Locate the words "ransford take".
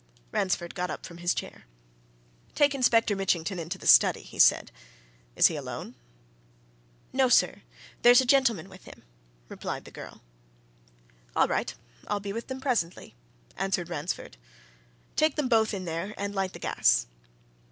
13.89-15.35